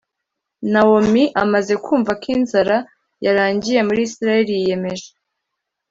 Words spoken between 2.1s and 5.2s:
ko inzara yarangiye muri isirayeli yiyemeje